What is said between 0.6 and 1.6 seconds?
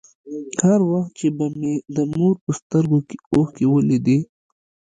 هر وخت چې به